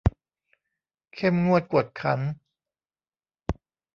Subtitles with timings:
[1.15, 2.19] เข้มงวดกวดขัน